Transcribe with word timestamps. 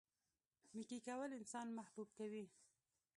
نیکي 0.75 0.99
کول 1.07 1.29
انسان 1.39 1.67
محبوب 1.77 2.07
کوي. 2.17 2.45